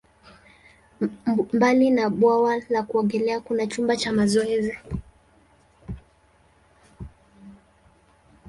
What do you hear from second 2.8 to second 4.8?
kuogelea, kuna chumba cha mazoezi.